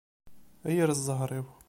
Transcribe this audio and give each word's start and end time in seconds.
A 0.67 0.69
yir 0.75 0.89
ẓẓher-iw! 0.99 1.45